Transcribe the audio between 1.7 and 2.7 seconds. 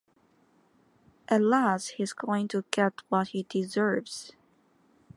he's going to